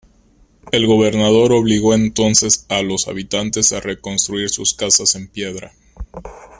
[0.71, 5.73] El gobernador obligó entonces a los habitantes a reconstruir sus casas en piedra.